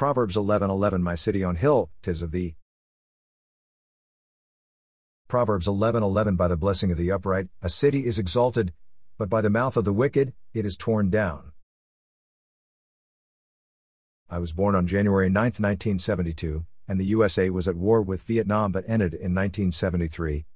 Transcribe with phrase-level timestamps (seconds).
[0.00, 2.56] Proverbs 11:11 My city on hill, tis of thee.
[5.28, 8.72] Proverbs 11:11 By the blessing of the upright, a city is exalted,
[9.18, 11.52] but by the mouth of the wicked, it is torn down.
[14.30, 18.72] I was born on January 9, 1972, and the USA was at war with Vietnam
[18.72, 20.46] but ended in 1973.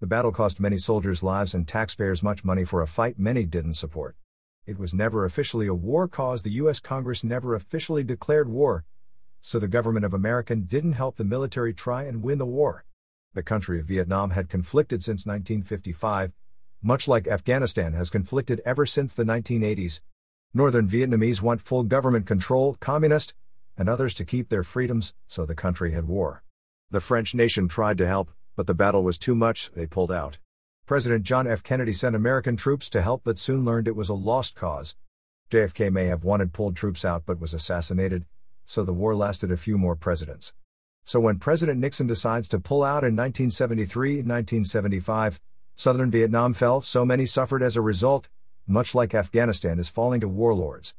[0.00, 3.74] The battle cost many soldiers lives and taxpayers much money for a fight many didn't
[3.74, 4.16] support.
[4.64, 8.86] It was never officially a war cause, the US Congress never officially declared war,
[9.46, 12.86] so the government of America didn't help the military try and win the war.
[13.34, 16.32] The country of Vietnam had conflicted since 1955,
[16.82, 20.00] much like Afghanistan has conflicted ever since the 1980s,
[20.54, 23.34] Northern Vietnamese want full government control, communist,
[23.76, 26.42] and others to keep their freedoms, so the country had war.
[26.90, 30.38] The French nation tried to help, but the battle was too much, they pulled out.
[30.86, 31.62] President John F.
[31.62, 34.96] Kennedy sent American troops to help but soon learned it was a lost cause.
[35.50, 38.24] JFK may have wanted pulled troops out but was assassinated,
[38.64, 40.52] so the war lasted a few more presidents.
[41.04, 45.40] So when President Nixon decides to pull out in 1973 1975,
[45.76, 48.28] southern Vietnam fell, so many suffered as a result,
[48.66, 50.94] much like Afghanistan is falling to warlords.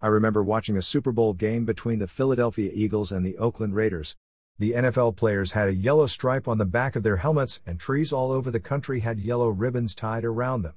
[0.00, 4.14] I remember watching a Super Bowl game between the Philadelphia Eagles and the Oakland Raiders.
[4.58, 8.12] The NFL players had a yellow stripe on the back of their helmets, and trees
[8.12, 10.74] all over the country had yellow ribbons tied around them.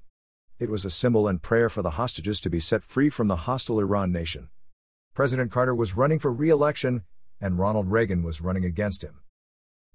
[0.57, 3.37] It was a symbol and prayer for the hostages to be set free from the
[3.47, 4.49] hostile Iran nation.
[5.19, 7.03] President Carter was running for re election,
[7.41, 9.19] and Ronald Reagan was running against him.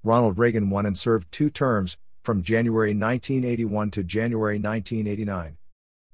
[0.03, 5.56] Ronald Reagan won and served two terms, from January 1981 to January 1989.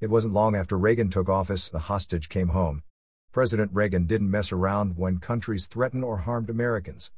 [0.01, 2.85] It wasn't long after Reagan took office, the hostage came home.
[3.33, 7.11] President Reagan didn't mess around when countries threatened or harmed Americans.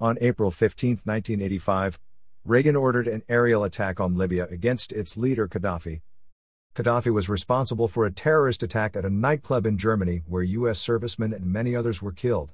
[0.00, 1.98] On April 15, 1985,
[2.46, 6.00] Reagan ordered an aerial attack on Libya against its leader Gaddafi.
[6.72, 10.78] Gaddafi was responsible for a terrorist attack at a nightclub in Germany where U.S.
[10.78, 12.52] servicemen and many others were killed.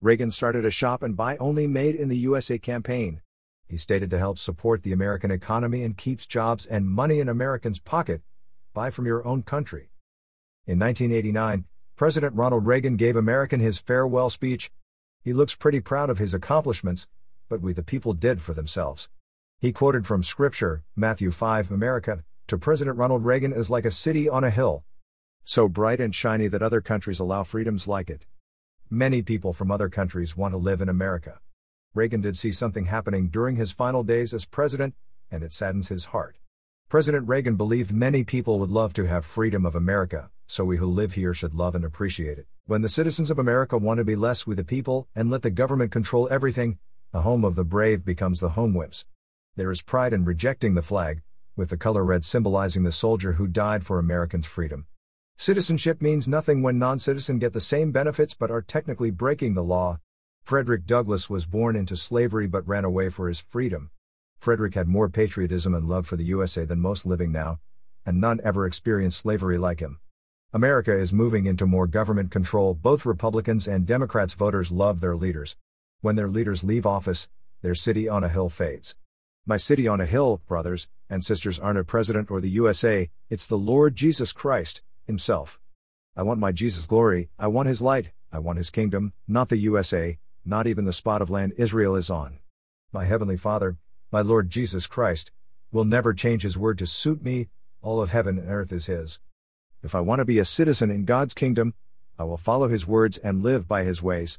[0.00, 3.20] Reagan started a shop and buy only made in the USA campaign.
[3.68, 7.78] He stated to help support the American economy and keeps jobs and money in Americans'
[7.78, 8.22] pocket,
[8.72, 9.90] buy from your own country.
[10.66, 14.70] In 1989, President Ronald Reagan gave American his farewell speech.
[15.20, 17.06] He looks pretty proud of his accomplishments,
[17.50, 19.10] but we the people did for themselves.
[19.60, 24.26] He quoted from Scripture, Matthew 5 America, to President Ronald Reagan is like a city
[24.26, 24.82] on a hill.
[25.44, 28.24] So bright and shiny that other countries allow freedoms like it.
[28.88, 31.40] Many people from other countries want to live in America.
[31.94, 34.94] Reagan did see something happening during his final days as president,
[35.30, 36.38] and it saddens his heart.
[36.88, 40.86] President Reagan believed many people would love to have freedom of America, so we who
[40.86, 42.46] live here should love and appreciate it.
[42.64, 45.50] When the citizens of America want to be less with the people and let the
[45.50, 46.78] government control everything,
[47.12, 49.04] the home of the brave becomes the home wimps.
[49.56, 51.20] There is pride in rejecting the flag,
[51.58, 54.86] with the color red symbolizing the soldier who died for Americans' freedom.
[55.36, 59.62] Citizenship means nothing when non citizens get the same benefits but are technically breaking the
[59.62, 59.98] law.
[60.42, 63.90] Frederick Douglass was born into slavery but ran away for his freedom.
[64.38, 67.58] Frederick had more patriotism and love for the USA than most living now,
[68.06, 69.98] and none ever experienced slavery like him.
[70.52, 72.72] America is moving into more government control.
[72.72, 75.56] Both Republicans and Democrats voters love their leaders.
[76.00, 77.28] When their leaders leave office,
[77.60, 78.94] their city on a hill fades.
[79.48, 83.46] My city on a hill, brothers and sisters, aren't a president or the USA, it's
[83.46, 85.58] the Lord Jesus Christ, Himself.
[86.14, 89.56] I want my Jesus' glory, I want His light, I want His kingdom, not the
[89.56, 92.40] USA, not even the spot of land Israel is on.
[92.92, 93.78] My Heavenly Father,
[94.12, 95.30] my Lord Jesus Christ,
[95.72, 97.48] will never change his word to suit me,
[97.80, 99.18] all of heaven and earth is his.
[99.82, 101.72] If I want to be a citizen in God's kingdom,
[102.18, 104.38] I will follow his words and live by his ways.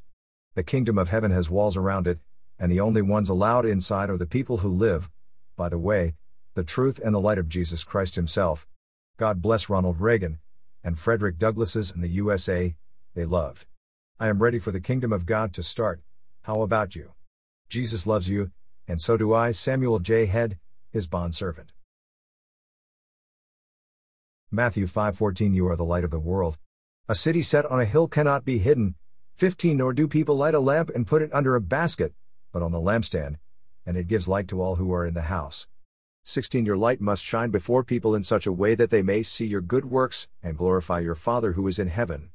[0.54, 2.20] The kingdom of heaven has walls around it,
[2.60, 5.08] and the only ones allowed inside are the people who live,
[5.56, 6.14] by the way,
[6.54, 8.68] the truth and the light of Jesus Christ himself.
[9.16, 10.38] God bless Ronald Reagan,
[10.84, 12.76] and Frederick Douglasses and the USA,
[13.14, 13.66] they loved.
[14.18, 16.02] I am ready for the kingdom of God to start.
[16.42, 17.12] How about you?
[17.70, 18.50] Jesus loves you,
[18.86, 20.26] and so do I, Samuel J.
[20.26, 20.58] Head,
[20.90, 21.72] his bondservant.
[24.50, 26.58] Matthew 5:14 You are the light of the world.
[27.08, 28.96] A city set on a hill cannot be hidden.
[29.34, 32.12] 15 Nor do people light a lamp and put it under a basket,
[32.52, 33.36] but on the lampstand,
[33.86, 35.66] and it gives light to all who are in the house.
[36.24, 39.46] 16 Your light must shine before people in such a way that they may see
[39.46, 42.30] your good works and glorify your Father who is in heaven.